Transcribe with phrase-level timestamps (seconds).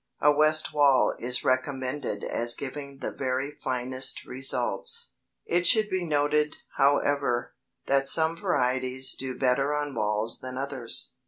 [0.19, 5.11] A west wall is recommended as giving the very finest results.
[5.45, 7.53] It should be noted, however,
[7.85, 11.17] that some varieties do better on walls than others.